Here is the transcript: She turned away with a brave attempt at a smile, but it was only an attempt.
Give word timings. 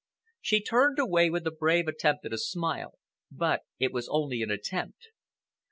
She 0.41 0.63
turned 0.63 0.97
away 0.97 1.29
with 1.29 1.45
a 1.45 1.51
brave 1.51 1.87
attempt 1.87 2.25
at 2.25 2.33
a 2.33 2.37
smile, 2.39 2.97
but 3.29 3.61
it 3.77 3.93
was 3.93 4.07
only 4.09 4.41
an 4.41 4.49
attempt. 4.49 5.09